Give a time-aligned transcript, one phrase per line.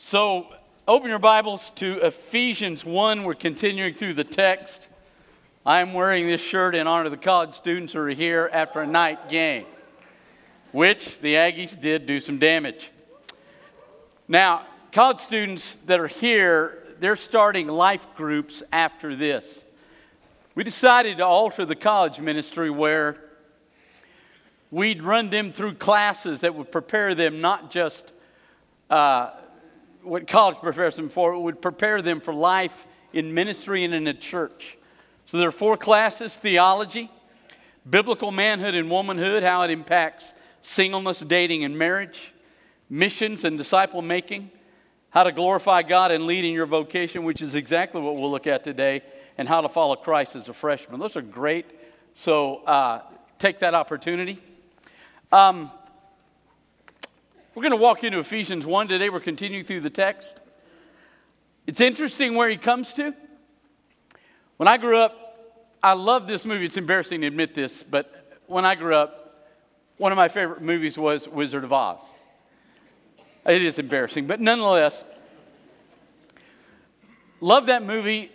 [0.00, 0.46] So,
[0.86, 3.24] open your Bibles to Ephesians 1.
[3.24, 4.86] We're continuing through the text.
[5.66, 8.86] I'm wearing this shirt in honor of the college students who are here after a
[8.86, 9.66] night game,
[10.70, 12.92] which the Aggies did do some damage.
[14.28, 19.64] Now, college students that are here, they're starting life groups after this.
[20.54, 23.16] We decided to alter the college ministry where
[24.70, 28.12] we'd run them through classes that would prepare them not just
[28.90, 29.30] uh,
[30.02, 34.06] what college prepares them for, it would prepare them for life in ministry and in
[34.06, 34.76] a church.
[35.26, 37.10] So there are four classes theology,
[37.88, 42.32] biblical manhood and womanhood, how it impacts singleness, dating, and marriage,
[42.90, 44.50] missions and disciple making,
[45.10, 48.46] how to glorify God and lead in your vocation, which is exactly what we'll look
[48.46, 49.02] at today,
[49.36, 51.00] and how to follow Christ as a freshman.
[51.00, 51.66] Those are great.
[52.14, 53.02] So uh,
[53.38, 54.42] take that opportunity.
[55.30, 55.70] Um,
[57.58, 59.10] we're going to walk into Ephesians 1 today.
[59.10, 60.36] We're continuing through the text.
[61.66, 63.12] It's interesting where he comes to.
[64.58, 66.66] When I grew up, I love this movie.
[66.66, 69.48] It's embarrassing to admit this, but when I grew up,
[69.96, 72.00] one of my favorite movies was Wizard of Oz.
[73.44, 75.02] It is embarrassing, but nonetheless,
[77.40, 78.30] love that movie.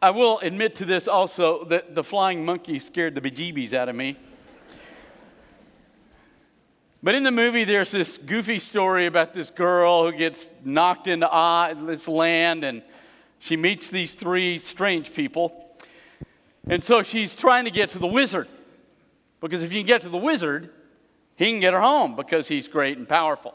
[0.00, 3.96] I will admit to this also that the flying monkey scared the bejeebies out of
[3.96, 4.16] me.
[7.04, 11.28] But in the movie, there's this goofy story about this girl who gets knocked into
[11.82, 12.82] this land and
[13.40, 15.68] she meets these three strange people.
[16.66, 18.48] And so she's trying to get to the wizard.
[19.42, 20.70] Because if you can get to the wizard,
[21.36, 23.54] he can get her home because he's great and powerful.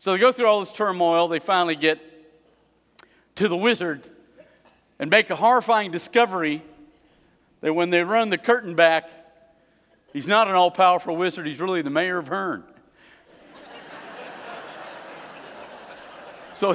[0.00, 1.28] So they go through all this turmoil.
[1.28, 1.98] They finally get
[3.36, 4.06] to the wizard
[4.98, 6.62] and make a horrifying discovery
[7.62, 9.08] that when they run the curtain back,
[10.16, 12.62] He's not an all powerful wizard, he's really the mayor of Hearne.
[16.54, 16.74] so,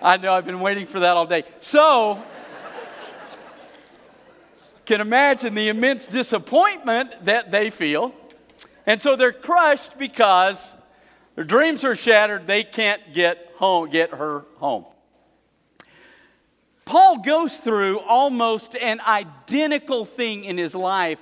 [0.00, 1.44] I know I've been waiting for that all day.
[1.60, 2.22] So,
[4.86, 8.14] can imagine the immense disappointment that they feel.
[8.86, 10.72] And so they're crushed because
[11.34, 12.46] their dreams are shattered.
[12.46, 14.86] They can't get home, get her home.
[16.86, 21.18] Paul goes through almost an identical thing in his life,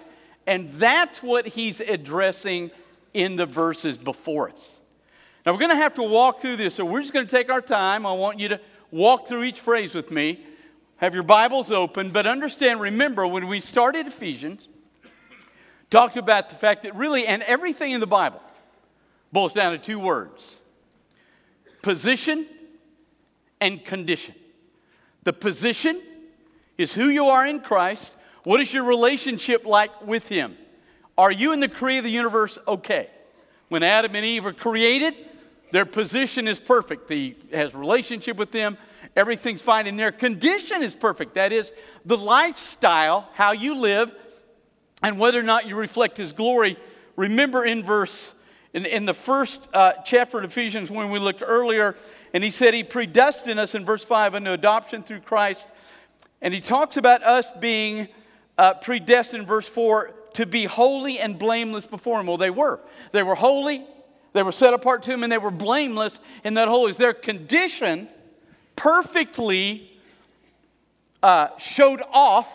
[0.47, 2.71] and that's what he's addressing
[3.15, 4.81] in the verses before us.
[5.45, 7.51] Now, we're going to have to walk through this, so we're just going to take
[7.51, 8.05] our time.
[8.05, 8.61] I want you to
[8.91, 10.45] walk through each phrase with me.
[10.99, 14.69] Have your Bibles open, but understand, remember, when we started Ephesians,
[15.89, 18.43] talked about the fact that really, and everything in the Bible
[19.33, 20.57] boils down to two words
[21.81, 22.47] position
[23.63, 24.35] and condition.
[25.25, 26.01] The position
[26.79, 28.15] is who you are in Christ.
[28.45, 30.57] What is your relationship like with Him?
[31.17, 33.09] Are you in the creator of the universe okay?
[33.69, 35.15] When Adam and Eve are created,
[35.73, 37.11] their position is perfect.
[37.11, 38.77] He has relationship with them.
[39.17, 41.35] Everything's fine, and their condition is perfect.
[41.35, 41.73] That is,
[42.05, 44.13] the lifestyle, how you live,
[45.03, 46.77] and whether or not you reflect His glory.
[47.17, 48.33] Remember in verse,
[48.73, 51.97] in, in the first uh, chapter of Ephesians, when we looked earlier,
[52.35, 55.69] and he said he predestined us in verse 5 unto adoption through Christ.
[56.43, 58.09] And he talks about us being
[58.59, 62.27] uh, predestined, verse 4, to be holy and blameless before him.
[62.27, 62.81] Well, they were.
[63.13, 63.87] They were holy,
[64.33, 66.97] they were set apart to him, and they were blameless in that holiness.
[66.97, 68.09] Their condition
[68.75, 69.93] perfectly
[71.23, 72.53] uh, showed off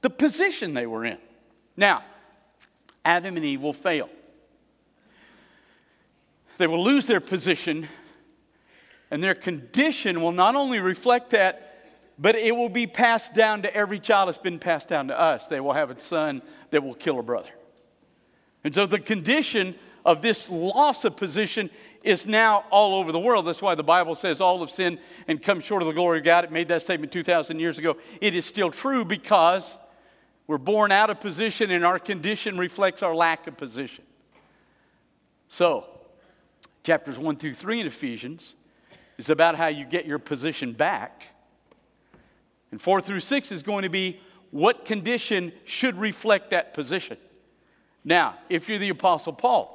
[0.00, 1.18] the position they were in.
[1.76, 2.02] Now,
[3.04, 4.10] Adam and Eve will fail.
[6.56, 7.88] They will lose their position
[9.10, 11.64] and their condition will not only reflect that,
[12.18, 15.46] but it will be passed down to every child that's been passed down to us.
[15.46, 17.50] They will have a son that will kill a brother.
[18.64, 21.70] And so the condition of this loss of position
[22.02, 23.46] is now all over the world.
[23.46, 26.24] That's why the Bible says all have sinned and come short of the glory of
[26.24, 26.44] God.
[26.44, 27.96] It made that statement 2,000 years ago.
[28.20, 29.78] It is still true because
[30.46, 34.04] we're born out of position and our condition reflects our lack of position.
[35.48, 35.86] So,
[36.84, 38.54] chapters 1 through 3 in Ephesians
[39.18, 41.24] is about how you get your position back.
[42.70, 44.20] And four through six is going to be
[44.50, 47.18] what condition should reflect that position.
[48.04, 49.74] Now, if you're the Apostle Paul,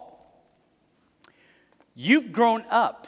[1.93, 3.07] you've grown up.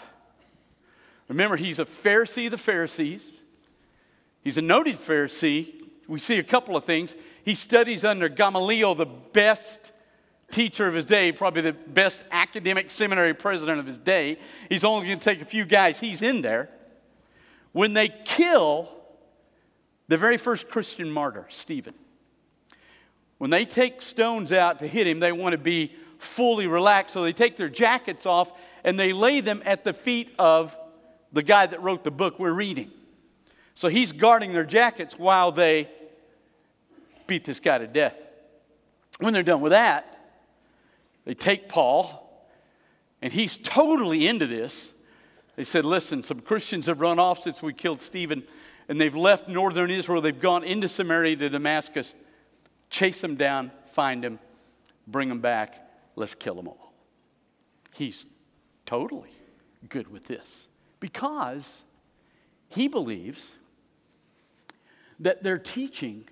[1.28, 3.32] Remember, he's a Pharisee of the Pharisees,
[4.44, 5.82] he's a noted Pharisee.
[6.08, 7.16] We see a couple of things.
[7.44, 9.92] He studies under Gamaliel, the best
[10.52, 14.38] teacher of his day, probably the best academic seminary president of his day.
[14.70, 16.70] He's only going to take a few guys, he's in there.
[17.72, 18.90] When they kill
[20.08, 21.94] the very first Christian martyr, Stephen,
[23.38, 27.14] when they take stones out to hit him, they want to be fully relaxed.
[27.14, 28.52] So they take their jackets off
[28.84, 30.76] and they lay them at the feet of
[31.34, 32.92] the guy that wrote the book we're reading.
[33.74, 35.90] So he's guarding their jackets while they
[37.28, 38.16] beat this guy to death.
[39.20, 40.15] When they're done with that,
[41.26, 42.48] they take Paul,
[43.22, 44.92] and he's totally into this.
[45.56, 48.44] They said, Listen, some Christians have run off since we killed Stephen,
[48.88, 50.22] and they've left northern Israel.
[50.22, 52.14] They've gone into Samaria to Damascus.
[52.90, 54.40] Chase them down, find them,
[55.08, 55.82] bring them back.
[56.16, 56.94] Let's kill them all.
[57.94, 58.26] He's
[58.86, 59.32] totally
[59.90, 60.68] good with this
[61.00, 61.84] because
[62.70, 63.56] he believes
[65.20, 66.26] that their teaching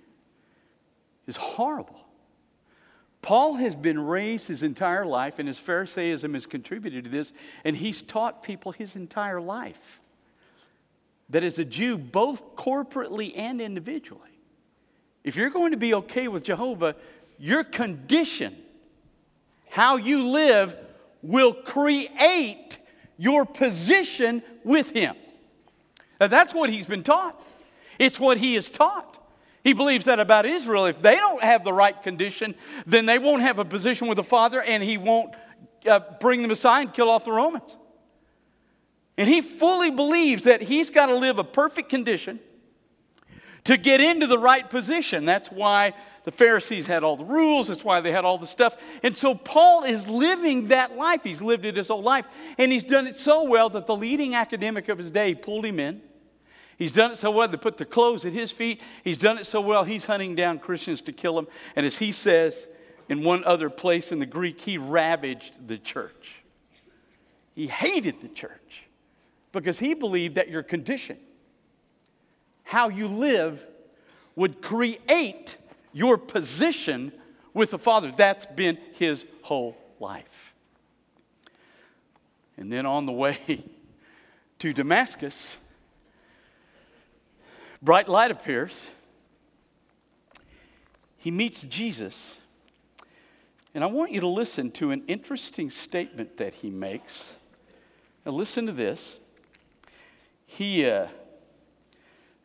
[1.25, 2.02] is horrible.
[3.23, 7.33] Paul has been raised his entire life, and his Pharisaism has contributed to this,
[7.63, 10.01] and he's taught people his entire life
[11.29, 14.21] that as a Jew, both corporately and individually,
[15.23, 16.95] if you're going to be okay with Jehovah,
[17.39, 18.55] your condition,
[19.69, 20.75] how you live,
[21.21, 22.77] will create
[23.17, 25.15] your position with Him.
[26.19, 27.41] Now, that's what he's been taught.
[27.99, 29.17] It's what he is taught.
[29.63, 30.85] He believes that about Israel.
[30.85, 32.55] If they don't have the right condition,
[32.85, 35.33] then they won't have a position with the Father and he won't
[35.87, 37.77] uh, bring them aside and kill off the Romans.
[39.17, 42.39] And he fully believes that he's got to live a perfect condition
[43.65, 45.25] to get into the right position.
[45.25, 45.93] That's why
[46.25, 48.75] the Pharisees had all the rules, that's why they had all the stuff.
[49.01, 51.23] And so Paul is living that life.
[51.23, 52.25] He's lived it his whole life.
[52.57, 55.79] And he's done it so well that the leading academic of his day pulled him
[55.79, 56.01] in
[56.83, 58.81] He's done it so well, they put the clothes at his feet.
[59.05, 61.47] He's done it so well, he's hunting down Christians to kill them.
[61.77, 62.67] And as he says
[63.07, 66.43] in one other place in the Greek, he ravaged the church.
[67.55, 68.83] He hated the church
[69.53, 71.17] because he believed that your condition,
[72.63, 73.65] how you live,
[74.35, 75.55] would create
[75.93, 77.13] your position
[77.53, 78.11] with the Father.
[78.11, 80.53] That's been his whole life.
[82.57, 83.63] And then on the way
[84.59, 85.55] to Damascus,
[87.83, 88.87] bright light appears.
[91.17, 92.37] He meets Jesus.
[93.75, 97.33] And I want you to listen to an interesting statement that he makes.
[98.25, 99.17] Now, listen to this.
[100.45, 101.07] He, uh,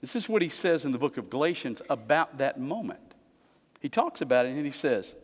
[0.00, 3.00] this is what he says in the book of Galatians about that moment.
[3.80, 5.14] He talks about it and he says,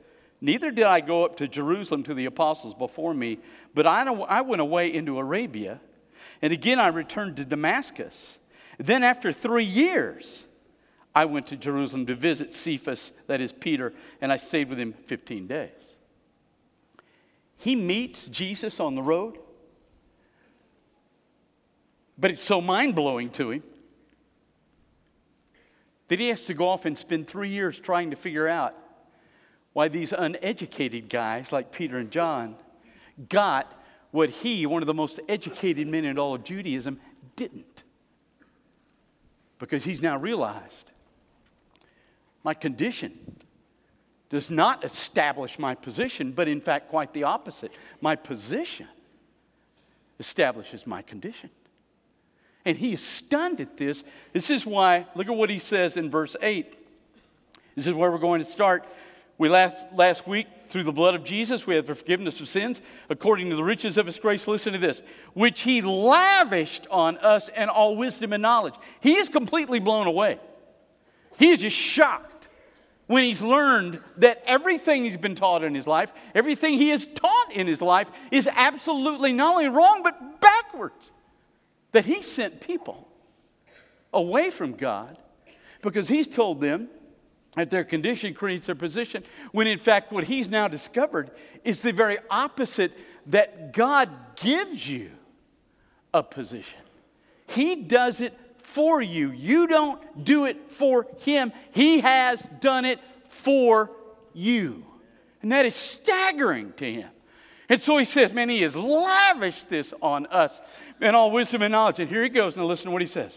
[0.40, 3.38] Neither did I go up to Jerusalem to the apostles before me,
[3.72, 5.80] but I, I went away into Arabia,
[6.42, 8.38] and again I returned to Damascus.
[8.78, 10.46] Then, after three years,
[11.14, 14.92] I went to Jerusalem to visit Cephas, that is Peter, and I stayed with him
[14.92, 15.70] 15 days.
[17.56, 19.38] He meets Jesus on the road,
[22.18, 23.62] but it's so mind blowing to him
[26.08, 28.74] that he has to go off and spend three years trying to figure out
[29.72, 32.56] why these uneducated guys like Peter and John
[33.28, 33.72] got
[34.10, 37.00] what he, one of the most educated men in all of Judaism,
[37.36, 37.83] didn't
[39.58, 40.90] because he's now realized
[42.42, 43.18] my condition
[44.28, 47.72] does not establish my position, but in fact, quite the opposite.
[48.00, 48.88] My position
[50.18, 51.50] establishes my condition.
[52.64, 54.04] And he is stunned at this.
[54.32, 56.76] This is why, look at what he says in verse 8.
[57.74, 58.86] This is where we're going to start.
[59.36, 62.80] We last, last week, through the blood of Jesus, we have the forgiveness of sins
[63.10, 64.46] according to the riches of his grace.
[64.46, 65.02] Listen to this
[65.34, 68.74] which he lavished on us in all wisdom and knowledge.
[69.00, 70.38] He is completely blown away.
[71.38, 72.48] He is just shocked
[73.06, 77.52] when he's learned that everything he's been taught in his life, everything he has taught
[77.52, 81.10] in his life, is absolutely not only wrong, but backwards.
[81.92, 83.06] That he sent people
[84.12, 85.18] away from God
[85.82, 86.88] because he's told them
[87.56, 91.30] that their condition creates their position, when in fact, what he's now discovered
[91.62, 92.92] is the very opposite
[93.26, 95.10] that God gives you
[96.12, 96.80] a position.
[97.46, 99.30] He does it for you.
[99.30, 103.90] You don't do it for him, He has done it for
[104.32, 104.84] you.
[105.42, 107.10] And that is staggering to him.
[107.68, 110.60] And so he says, Man, he has lavished this on us
[111.00, 112.00] in all wisdom and knowledge.
[112.00, 112.56] And here he goes.
[112.56, 113.36] Now listen to what he says.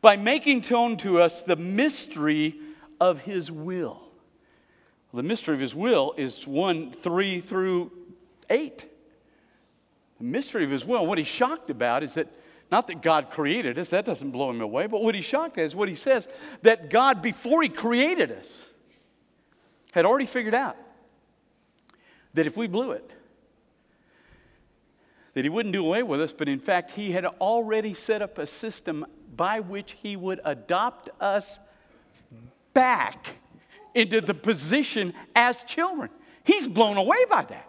[0.00, 2.56] By making known to us the mystery
[3.02, 4.00] of his will.
[5.12, 7.90] The mystery of his will is 1 3 through
[8.48, 8.88] 8.
[10.18, 12.28] The mystery of his will, what he's shocked about is that
[12.70, 15.64] not that God created us, that doesn't blow him away, but what he's shocked at
[15.64, 16.28] is what he says
[16.62, 18.64] that God, before he created us,
[19.90, 20.76] had already figured out
[22.34, 23.10] that if we blew it,
[25.34, 28.38] that he wouldn't do away with us, but in fact, he had already set up
[28.38, 29.04] a system
[29.34, 31.58] by which he would adopt us
[32.74, 33.36] back
[33.94, 36.10] into the position as children.
[36.44, 37.68] He's blown away by that.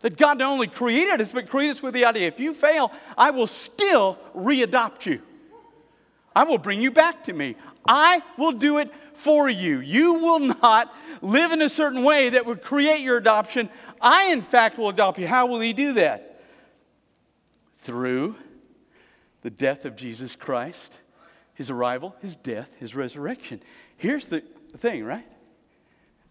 [0.00, 2.92] That God not only created us, but created us with the idea if you fail,
[3.16, 5.22] I will still readopt you.
[6.36, 7.56] I will bring you back to me.
[7.86, 9.80] I will do it for you.
[9.80, 13.70] You will not live in a certain way that would create your adoption.
[14.00, 15.26] I, in fact, will adopt you.
[15.26, 16.42] How will He do that?
[17.78, 18.36] Through
[19.42, 20.98] the death of Jesus Christ,
[21.54, 23.62] His arrival, His death, His resurrection.
[24.04, 24.42] Here's the
[24.76, 25.24] thing, right?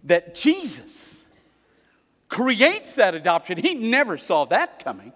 [0.04, 1.16] That Jesus
[2.30, 3.58] creates that adoption.
[3.58, 5.12] He never saw that coming.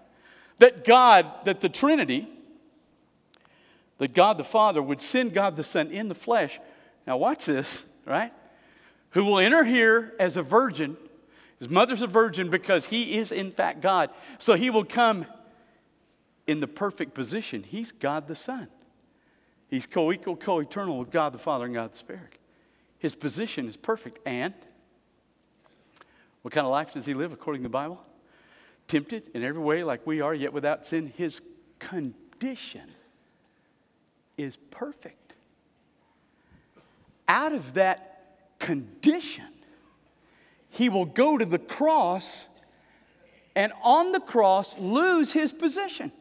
[0.58, 2.28] That God, that the Trinity,
[3.98, 6.58] that God the Father would send God the Son in the flesh.
[7.06, 8.32] Now, watch this, right?
[9.10, 10.96] Who will enter here as a virgin.
[11.60, 14.10] His mother's a virgin because he is, in fact, God.
[14.40, 15.26] So he will come
[16.48, 17.62] in the perfect position.
[17.62, 18.66] He's God the Son.
[19.68, 22.37] He's co equal, co eternal with God the Father and God the Spirit.
[22.98, 24.18] His position is perfect.
[24.26, 24.54] And
[26.42, 28.02] what kind of life does he live according to the Bible?
[28.86, 31.12] Tempted in every way like we are, yet without sin.
[31.16, 31.40] His
[31.78, 32.90] condition
[34.36, 35.34] is perfect.
[37.28, 39.48] Out of that condition,
[40.70, 42.46] he will go to the cross
[43.54, 46.12] and on the cross lose his position.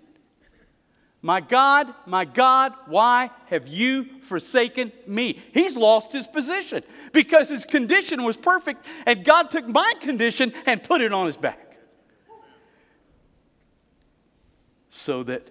[1.22, 5.42] My God, my God, why have you forsaken me?
[5.54, 10.82] He's lost his position because his condition was perfect, and God took my condition and
[10.82, 11.78] put it on his back.
[14.90, 15.48] So that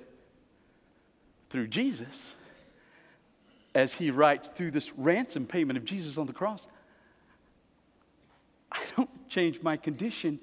[1.51, 2.33] through Jesus,
[3.75, 6.67] as he writes, through this ransom payment of Jesus on the cross,
[8.71, 10.39] I don't change my condition.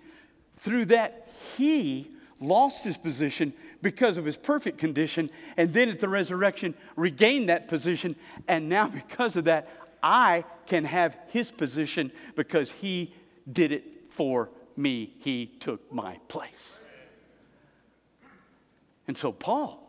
[0.57, 1.27] Through that,
[1.57, 7.49] he lost his position because of his perfect condition, and then at the resurrection, regained
[7.49, 8.15] that position.
[8.47, 9.69] And now, because of that,
[10.01, 13.13] I can have his position because he
[13.51, 15.13] did it for me.
[15.19, 16.79] He took my place.
[19.07, 19.79] And so, Paul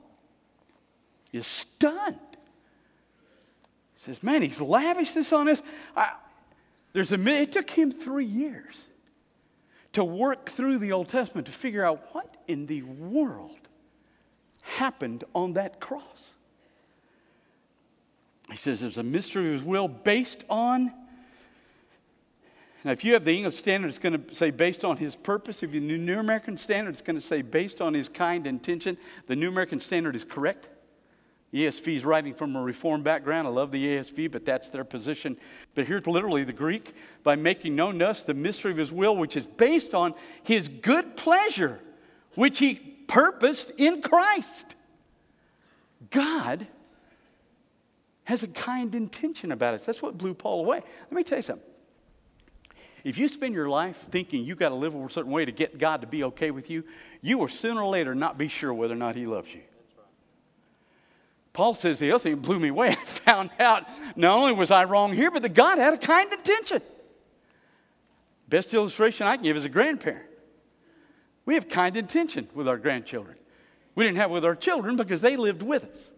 [1.32, 2.18] is stunned.
[3.94, 5.62] He says, Man, he's lavished this on us.
[5.96, 6.12] I,
[6.92, 8.84] there's a, it took him three years
[9.92, 13.63] to work through the Old Testament to figure out what in the world
[14.64, 16.30] happened on that cross.
[18.50, 20.92] He says there's a mystery of his will based on.
[22.84, 25.62] Now, if you have the English Standard, it's going to say based on his purpose.
[25.62, 28.46] If you have the New American Standard, it's going to say based on his kind
[28.46, 28.98] intention.
[29.26, 30.68] The New American Standard is correct.
[31.54, 33.46] ESV is writing from a Reformed background.
[33.46, 35.36] I love the ESV, but that's their position.
[35.74, 39.16] But here's literally the Greek by making known to us the mystery of his will,
[39.16, 41.80] which is based on his good pleasure,
[42.34, 44.74] which he purposed in Christ.
[46.10, 46.66] God
[48.24, 49.84] has a kind intention about us.
[49.84, 50.82] That's what blew Paul away.
[51.02, 51.68] Let me tell you something.
[53.04, 55.76] If you spend your life thinking you got to live a certain way to get
[55.76, 56.84] God to be okay with you,
[57.20, 59.60] you will sooner or later not be sure whether or not He loves you.
[61.52, 62.88] Paul says the other thing blew me away.
[63.00, 63.84] I found out
[64.16, 66.82] not only was I wrong here, but that God had a kind intention.
[68.48, 70.26] Best illustration I can give is a grandparent.
[71.46, 73.36] We have kind intention with our grandchildren.
[73.94, 76.10] We didn't have with our children because they lived with us.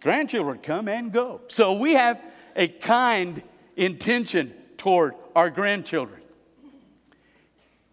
[0.00, 1.42] Grandchildren come and go.
[1.48, 2.20] So we have
[2.56, 3.42] a kind
[3.76, 6.20] intention toward our grandchildren.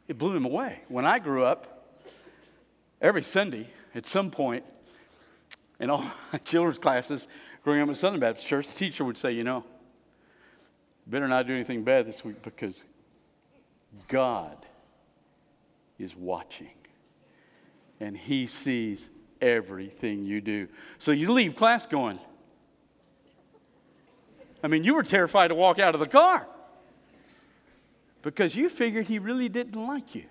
[0.08, 0.80] It blew them away.
[0.88, 2.00] When I grew up,
[3.02, 4.64] every Sunday, at some point
[5.80, 7.28] in all my children's classes
[7.64, 9.66] growing up in Southern Baptist Church, the teacher would say, You know,
[11.06, 12.86] better not do anything bad this week because
[14.08, 14.66] God
[16.00, 16.72] is watching
[18.00, 19.10] and He sees
[19.42, 20.68] everything you do.
[21.00, 22.20] So you leave class going,
[24.64, 26.48] I mean, you were terrified to walk out of the car
[28.22, 30.26] because you figured He really didn't like you.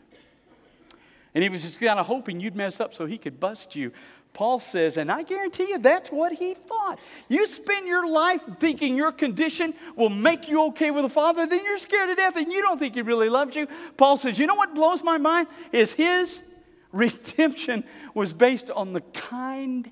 [1.37, 3.93] And he was just kind of hoping you'd mess up so he could bust you.
[4.37, 6.99] Paul says, and I guarantee you that's what he thought.
[7.27, 11.65] You spend your life thinking your condition will make you okay with the Father, then
[11.65, 13.67] you're scared to death and you don't think he really loves you.
[13.97, 15.47] Paul says, you know what blows my mind?
[15.73, 16.43] Is his
[16.93, 19.91] redemption was based on the kind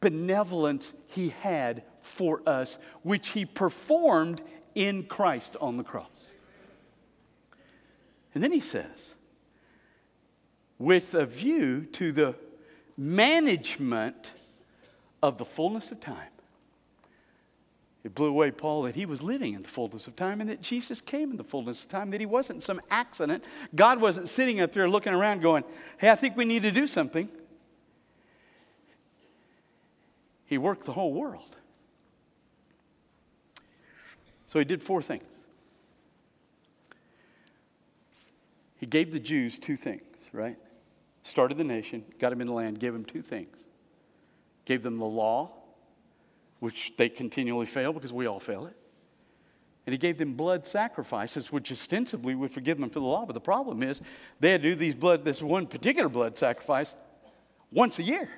[0.00, 4.40] benevolence he had for us, which he performed
[4.74, 6.30] in Christ on the cross.
[8.34, 9.12] And then he says,
[10.78, 12.36] with a view to the
[12.96, 14.32] management
[15.22, 16.28] of the fullness of time.
[18.04, 20.62] It blew away Paul that he was living in the fullness of time and that
[20.62, 23.44] Jesus came in the fullness of time, that he wasn't some accident.
[23.74, 25.64] God wasn't sitting up there looking around going,
[25.98, 27.28] hey, I think we need to do something.
[30.46, 31.56] He worked the whole world.
[34.46, 35.24] So he did four things.
[38.78, 40.56] He gave the Jews two things, right?
[41.26, 43.56] Started the nation, got them in the land, gave them two things.
[44.64, 45.50] Gave them the law,
[46.60, 48.76] which they continually fail because we all fail it.
[49.86, 53.26] And he gave them blood sacrifices, which ostensibly would forgive them for the law.
[53.26, 54.00] But the problem is
[54.38, 56.94] they had to do these blood, this one particular blood sacrifice
[57.72, 58.28] once a year.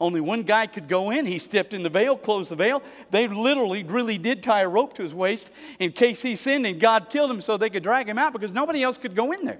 [0.00, 1.26] Only one guy could go in.
[1.26, 2.84] He stepped in the veil, closed the veil.
[3.10, 5.50] They literally, really did tie a rope to his waist
[5.80, 8.52] in case he sinned and God killed him so they could drag him out because
[8.52, 9.58] nobody else could go in there.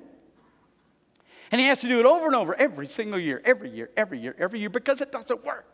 [1.52, 4.18] And he has to do it over and over every single year, every year, every
[4.18, 5.66] year, every year because it doesn't work.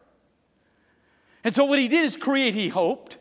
[1.45, 3.17] And so what he did is create, he hoped,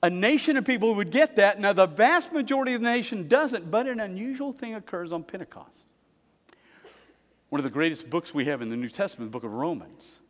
[0.00, 1.60] a nation of people who would get that.
[1.60, 5.68] Now, the vast majority of the nation doesn't, but an unusual thing occurs on Pentecost.
[7.48, 10.20] One of the greatest books we have in the New Testament, the book of Romans,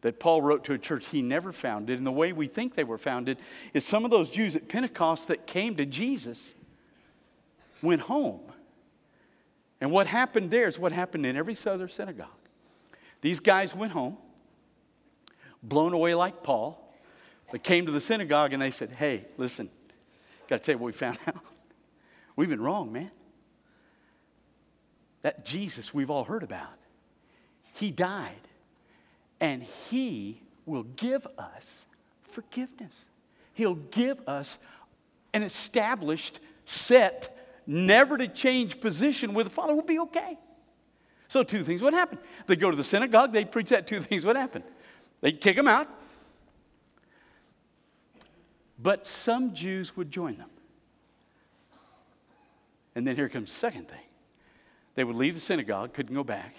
[0.00, 1.98] that Paul wrote to a church he never founded.
[1.98, 3.38] And the way we think they were founded
[3.72, 6.54] is some of those Jews at Pentecost that came to Jesus
[7.80, 8.40] went home.
[9.84, 12.28] And what happened there is what happened in every southern synagogue.
[13.20, 14.16] These guys went home,
[15.62, 16.80] blown away like Paul.
[17.52, 19.68] They came to the synagogue and they said, Hey, listen,
[20.48, 21.36] got to tell you what we found out.
[22.34, 23.10] We've been wrong, man.
[25.20, 26.78] That Jesus we've all heard about,
[27.74, 28.32] he died
[29.38, 31.84] and He will give us
[32.22, 33.04] forgiveness.
[33.52, 34.56] He'll give us
[35.34, 37.33] an established, set,
[37.66, 39.74] never to change position with the Father.
[39.74, 40.38] We'll be okay.
[41.28, 42.18] So, two things would happen.
[42.46, 44.62] They go to the synagogue, they preach that, two things would happen.
[45.20, 45.88] They kick them out,
[48.78, 50.50] but some Jews would join them.
[52.94, 53.98] And then here comes the second thing.
[54.94, 56.54] They would leave the synagogue, couldn't go back.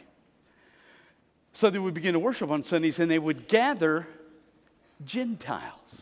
[1.53, 4.07] So they would begin to worship on Sundays and they would gather
[5.05, 6.01] Gentiles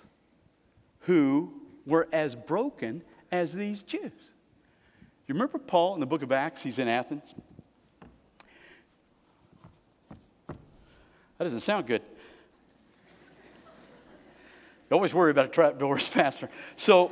[1.02, 1.54] who
[1.86, 4.12] were as broken as these Jews.
[5.28, 6.62] You remember Paul in the book of Acts?
[6.62, 7.24] He's in Athens.
[10.48, 12.02] That doesn't sound good.
[14.90, 16.50] You always worry about a trap doors, Pastor.
[16.78, 17.12] So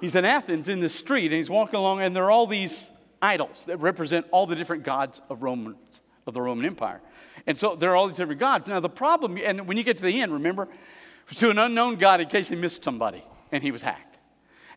[0.00, 2.88] he's in Athens in the street and he's walking along, and there are all these
[3.20, 5.76] idols that represent all the different gods of Romans
[6.26, 7.00] of the Roman Empire.
[7.46, 8.66] And so there are all these different gods.
[8.66, 10.68] Now the problem, and when you get to the end, remember,
[11.36, 14.11] to an unknown God in case he missed somebody and he was hacked.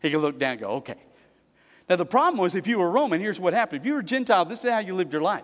[0.06, 0.94] He could look down and go, okay.
[1.90, 3.80] Now the problem was if you were Roman, here's what happened.
[3.80, 5.42] If you were Gentile, this is how you lived your life.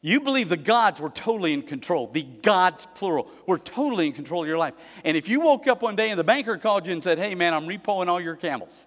[0.00, 2.06] You believe the gods were totally in control.
[2.06, 4.72] The gods, plural, were totally in control of your life.
[5.04, 7.34] And if you woke up one day and the banker called you and said, hey
[7.34, 8.86] man, I'm repoing all your camels.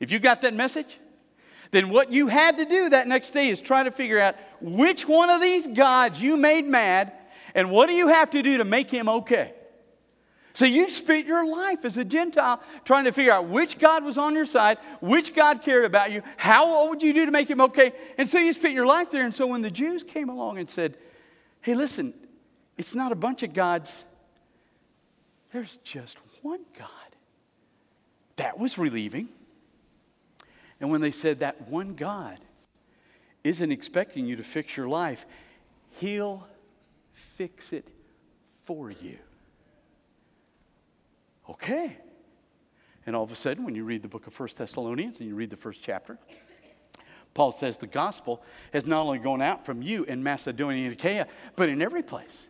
[0.00, 0.98] If you got that message,
[1.70, 5.06] then what you had to do that next day is try to figure out which
[5.06, 7.12] one of these gods you made mad
[7.54, 9.54] and what do you have to do to make him okay.
[10.54, 14.18] So you spent your life as a Gentile trying to figure out which God was
[14.18, 17.48] on your side, which God cared about you, how what would you do to make
[17.48, 17.92] him okay.
[18.18, 19.24] And so you spent your life there.
[19.24, 20.96] And so when the Jews came along and said,
[21.62, 22.12] hey, listen,
[22.76, 24.04] it's not a bunch of gods,
[25.52, 26.88] there's just one God.
[28.36, 29.28] That was relieving.
[30.80, 32.38] And when they said that one God
[33.44, 35.24] isn't expecting you to fix your life,
[35.98, 36.46] He'll
[37.36, 37.86] fix it
[38.64, 39.18] for you.
[41.48, 41.96] Okay.
[43.06, 45.34] And all of a sudden, when you read the book of First Thessalonians and you
[45.34, 46.18] read the first chapter,
[47.34, 51.26] Paul says the gospel has not only gone out from you in Macedonia and Achaia,
[51.56, 52.46] but in every place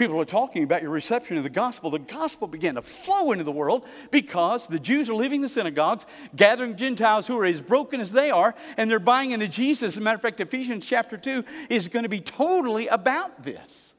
[0.00, 3.44] people are talking about your reception of the gospel, the gospel began to flow into
[3.44, 8.00] the world because the Jews are leaving the synagogues, gathering Gentiles who are as broken
[8.00, 9.88] as they are, and they're buying into Jesus.
[9.92, 13.92] As a matter of fact, Ephesians chapter 2 is going to be totally about this.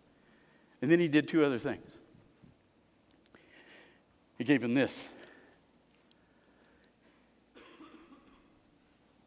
[0.82, 1.86] And then he did two other things.
[4.42, 5.04] He gave him this.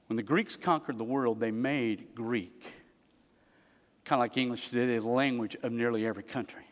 [0.09, 2.65] When the Greeks conquered the world, they made Greek
[4.05, 6.65] kind of like English today, the language of nearly every country.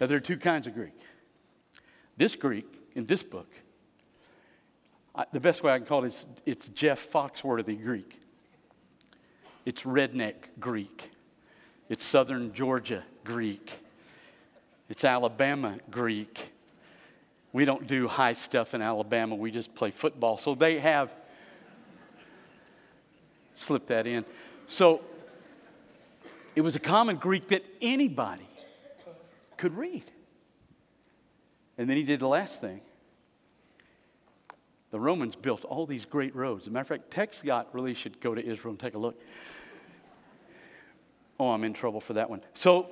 [0.00, 0.98] Now, there are two kinds of Greek.
[2.16, 3.54] This Greek, in this book,
[5.14, 8.20] I, the best way I can call it is it's Jeff Foxworthy Greek.
[9.64, 11.08] It's redneck Greek.
[11.88, 13.74] It's southern Georgia Greek.
[14.88, 16.50] It's Alabama Greek.
[17.54, 20.38] We don't do high stuff in Alabama, we just play football.
[20.38, 21.10] So they have,
[23.54, 24.24] slip that in.
[24.66, 25.02] So
[26.56, 28.48] it was a common Greek that anybody
[29.56, 30.02] could read.
[31.78, 32.80] And then he did the last thing.
[34.90, 36.64] The Romans built all these great roads.
[36.64, 39.20] As a matter of fact, TxDOT really should go to Israel and take a look.
[41.38, 42.42] Oh, I'm in trouble for that one.
[42.54, 42.88] So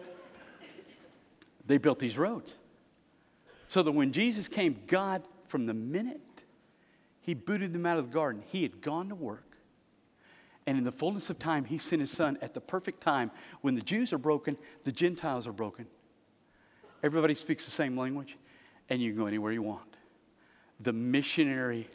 [1.66, 2.54] they built these roads.
[3.72, 6.20] So that when Jesus came, God, from the minute
[7.22, 8.42] he booted them out of the garden.
[8.46, 9.56] He had gone to work.
[10.66, 13.30] And in the fullness of time, he sent his son at the perfect time
[13.62, 15.86] when the Jews are broken, the Gentiles are broken.
[17.02, 18.36] Everybody speaks the same language,
[18.88, 19.96] and you can go anywhere you want.
[20.80, 21.88] The missionary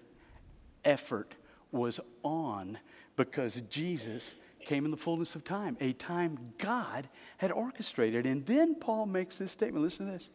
[0.83, 1.35] effort
[1.71, 2.77] was on
[3.15, 4.35] because Jesus
[4.65, 8.25] came in the fullness of time, a time God had orchestrated.
[8.25, 10.29] And then Paul makes this statement listen to this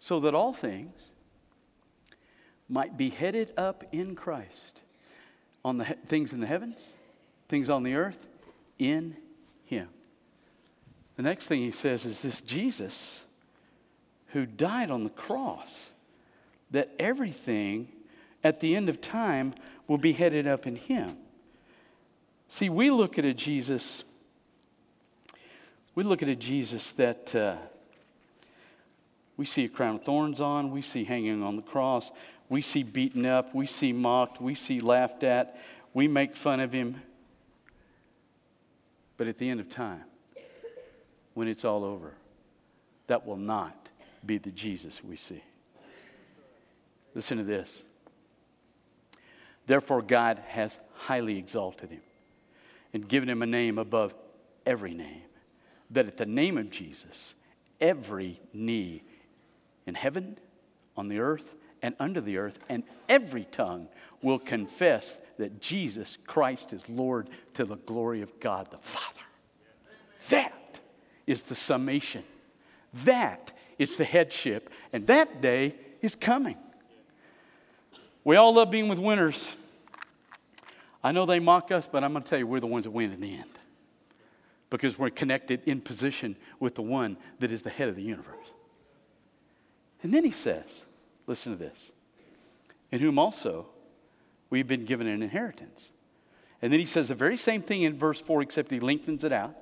[0.00, 0.94] so that all things
[2.68, 4.80] might be headed up in Christ
[5.64, 6.92] on the he- things in the heavens,
[7.48, 8.26] things on the earth,
[8.78, 9.16] in
[9.64, 9.88] Him.
[11.16, 13.20] The next thing he says is this Jesus
[14.28, 15.90] who died on the cross,
[16.70, 17.88] that everything
[18.42, 19.54] at the end of time
[19.86, 21.16] will be headed up in Him.
[22.48, 24.04] See, we look at a Jesus,
[25.94, 27.56] we look at a Jesus that uh,
[29.40, 32.10] we see a crown of thorns on, we see hanging on the cross,
[32.50, 35.58] we see beaten up, we see mocked, we see laughed at,
[35.94, 37.00] we make fun of him.
[39.16, 40.04] But at the end of time,
[41.32, 42.12] when it's all over,
[43.06, 43.88] that will not
[44.26, 45.42] be the Jesus we see.
[47.14, 47.82] Listen to this.
[49.66, 52.02] Therefore, God has highly exalted him
[52.92, 54.12] and given him a name above
[54.66, 55.22] every name,
[55.92, 57.34] that at the name of Jesus,
[57.80, 59.02] every knee
[59.86, 60.38] in heaven,
[60.96, 63.88] on the earth, and under the earth, and every tongue
[64.22, 69.20] will confess that Jesus Christ is Lord to the glory of God the Father.
[70.28, 70.80] That
[71.26, 72.24] is the summation.
[73.04, 74.70] That is the headship.
[74.92, 76.56] And that day is coming.
[78.24, 79.54] We all love being with winners.
[81.02, 82.90] I know they mock us, but I'm going to tell you, we're the ones that
[82.90, 83.58] win in the end.
[84.68, 88.39] Because we're connected in position with the one that is the head of the universe.
[90.02, 90.82] And then he says,
[91.26, 91.90] listen to this,
[92.90, 93.66] in whom also
[94.48, 95.90] we've been given an inheritance.
[96.62, 99.32] And then he says the very same thing in verse 4, except he lengthens it
[99.32, 99.54] out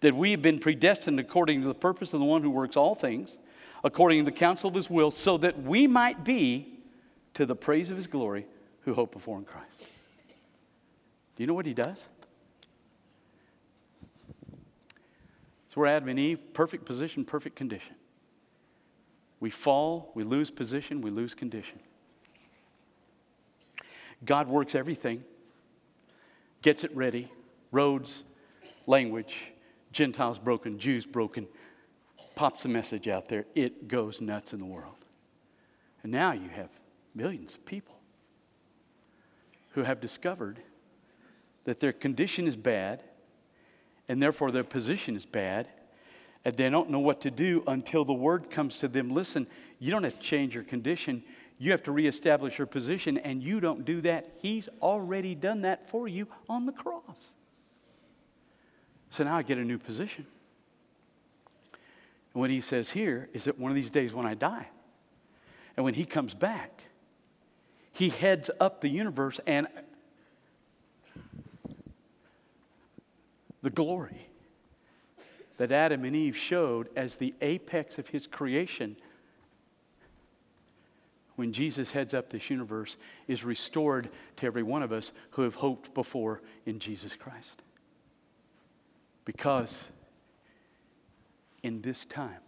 [0.00, 2.94] that we have been predestined according to the purpose of the one who works all
[2.94, 3.38] things,
[3.82, 6.78] according to the counsel of his will, so that we might be
[7.32, 8.46] to the praise of his glory
[8.82, 9.66] who hope before in Christ.
[9.78, 11.96] Do you know what he does?
[15.70, 17.94] So we're Adam and Eve, perfect position, perfect condition.
[19.44, 21.78] We fall, we lose position, we lose condition.
[24.24, 25.22] God works everything,
[26.62, 27.30] gets it ready
[27.70, 28.24] roads,
[28.86, 29.52] language,
[29.92, 31.46] Gentiles broken, Jews broken,
[32.34, 33.44] pops the message out there.
[33.54, 34.96] It goes nuts in the world.
[36.02, 36.70] And now you have
[37.14, 37.96] millions of people
[39.72, 40.58] who have discovered
[41.64, 43.02] that their condition is bad
[44.08, 45.68] and therefore their position is bad
[46.44, 49.10] and they don't know what to do until the word comes to them.
[49.10, 49.46] Listen
[49.84, 51.22] you don't have to change your condition.
[51.58, 54.32] You have to reestablish your position and you don't do that.
[54.40, 57.32] He's already done that for you on the cross.
[59.10, 60.26] So now i get a new position.
[62.32, 64.66] And what he says here is that one of these days when i die
[65.76, 66.82] and when he comes back
[67.92, 69.68] he heads up the universe and
[73.62, 74.28] the glory
[75.56, 78.96] that Adam and Eve showed as the apex of his creation
[81.36, 85.56] when Jesus heads up this universe is restored to every one of us who have
[85.56, 87.62] hoped before in Jesus Christ.
[89.24, 89.88] Because
[91.62, 92.40] in this time,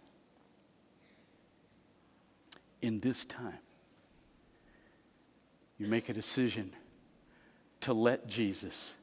[2.81, 3.57] in this time,
[5.77, 6.71] you make a decision
[7.81, 8.93] to let Jesus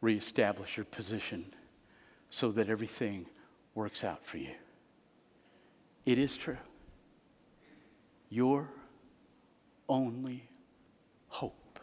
[0.00, 1.44] reestablish your position
[2.30, 3.26] so that everything
[3.78, 4.50] works out for you.
[6.04, 6.58] It is true.
[8.28, 8.68] Your
[9.88, 10.42] only
[11.28, 11.78] hope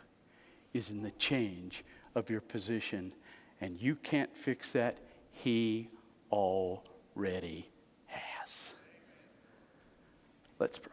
[0.73, 3.13] is in the change of your position,
[3.61, 4.97] and you can't fix that.
[5.31, 5.87] He
[6.33, 7.69] already
[8.07, 8.71] has.
[10.59, 10.91] Let's pray.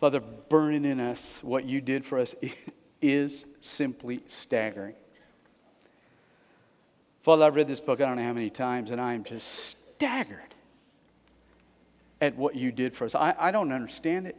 [0.00, 2.34] Father, burning in us what you did for us
[3.00, 4.96] is simply staggering.
[7.24, 9.48] Father, I've read this book I don't know how many times, and I am just
[9.48, 10.54] staggered
[12.20, 13.14] at what you did for us.
[13.14, 14.36] I, I don't understand it.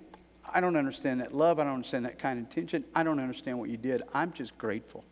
[0.53, 1.59] I don't understand that love.
[1.59, 2.85] I don't understand that kind of intention.
[2.93, 4.03] I don't understand what you did.
[4.13, 5.03] I'm just grateful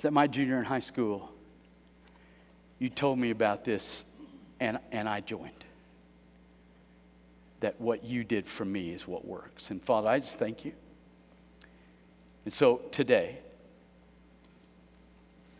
[0.00, 1.30] that my junior in high school,
[2.78, 4.06] you told me about this,
[4.58, 5.64] and, and I joined
[7.60, 9.70] that what you did for me is what works.
[9.70, 10.72] And Father, I just thank you.
[12.46, 13.40] And so today,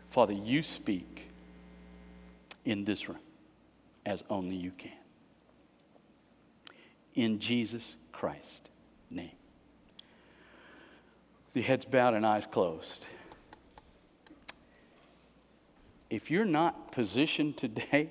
[0.09, 1.29] Father, you speak
[2.65, 3.19] in this room
[4.05, 4.91] as only you can.
[7.17, 8.69] in Jesus Christ's
[9.09, 9.31] name.
[11.53, 13.05] The heads bowed and eyes closed.
[16.11, 18.09] If you're not positioned today,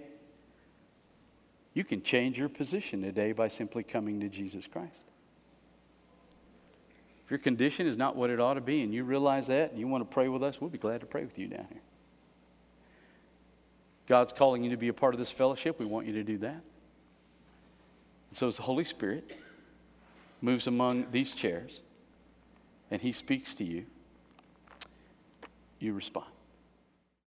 [1.75, 5.05] you can change your position today by simply coming to Jesus Christ.
[7.27, 9.81] If your condition is not what it ought to be and you realize that and
[9.81, 11.83] you want to pray with us, we'll be glad to pray with you down here.
[14.07, 15.81] God's calling you to be a part of this fellowship.
[15.81, 16.61] We want you to do that.
[18.31, 19.37] And so as the Holy Spirit
[20.41, 21.81] moves among these chairs
[22.93, 23.87] and he speaks to you,
[25.81, 26.27] you respond.